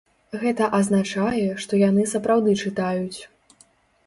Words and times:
Гэта 0.43 0.69
азначае, 0.77 1.43
што 1.65 1.81
яны 1.83 2.07
сапраўды 2.15 2.57
чытаюць. 2.63 3.19